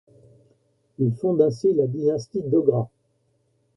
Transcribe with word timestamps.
Il 0.97 1.13
fonde 1.13 1.43
ainsi 1.43 1.71
la 1.75 1.85
dynastie 1.85 2.41
Dogra. 2.41 2.89